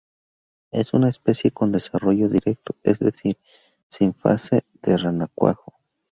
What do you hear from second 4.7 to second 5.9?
de renacuajo.